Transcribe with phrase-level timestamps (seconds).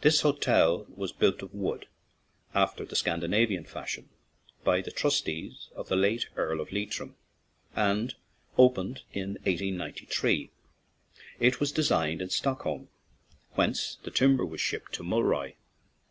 [0.00, 1.88] This hotel was built of wood,
[2.54, 4.08] after the Scandinavian fashion,
[4.64, 7.16] by the trustees of the late Earl of Leitrim,
[7.76, 8.14] and
[8.56, 10.50] opened in 1893.
[11.38, 12.88] It was designed in Stockholm,
[13.56, 15.52] whence the timber was shipped to Mulroy.